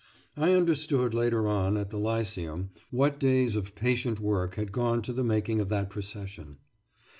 I 0.35 0.53
understood 0.55 1.13
later 1.13 1.47
on, 1.47 1.77
at 1.77 1.91
the 1.91 1.99
Lyceum, 1.99 2.71
what 2.89 3.19
days 3.19 3.55
of 3.55 3.75
patient 3.75 4.19
work 4.19 4.55
had 4.55 4.71
gone 4.71 5.03
to 5.03 5.13
the 5.13 5.23
making 5.23 5.59
of 5.59 5.69
that 5.69 5.91
procession. 5.91 6.57